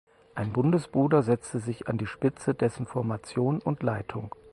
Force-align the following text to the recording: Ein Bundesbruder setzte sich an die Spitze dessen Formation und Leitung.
Ein 0.33 0.51
Bundesbruder 0.51 1.21
setzte 1.21 1.59
sich 1.59 1.87
an 1.87 1.99
die 1.99 2.07
Spitze 2.07 2.55
dessen 2.55 2.87
Formation 2.87 3.59
und 3.59 3.83
Leitung. 3.83 4.33